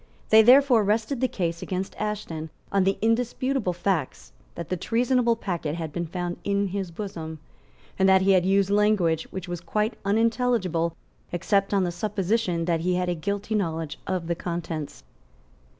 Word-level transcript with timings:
They 0.31 0.41
therefore 0.41 0.83
rested 0.83 1.21
the 1.21 1.27
case 1.27 1.61
against 1.61 1.93
Ashton 2.01 2.49
on 2.71 2.85
the 2.85 2.97
indisputable 3.03 3.71
facts 3.71 4.31
that 4.55 4.69
the 4.69 4.75
treasonable 4.75 5.35
packet 5.35 5.75
had 5.75 5.93
been 5.93 6.07
found 6.07 6.37
in 6.43 6.69
his 6.69 6.89
bosom, 6.89 7.37
and 7.99 8.09
that 8.09 8.23
he 8.23 8.31
had 8.31 8.43
used 8.43 8.71
language 8.71 9.25
which 9.29 9.47
was 9.47 9.61
quite 9.61 9.95
unintelligible 10.03 10.95
except 11.31 11.71
on 11.71 11.83
the 11.83 11.91
supposition 11.91 12.65
that 12.65 12.79
he 12.79 12.95
had 12.95 13.09
a 13.09 13.13
guilty 13.13 13.53
knowledge 13.53 13.99
of 14.07 14.25
the 14.25 14.33
contents. 14.33 15.03